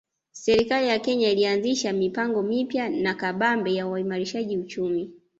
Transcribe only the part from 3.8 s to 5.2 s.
uimarishaji uchumi